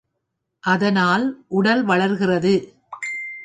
[0.63, 1.25] அதனால்
[1.49, 2.53] உடல் வளர்கிறது.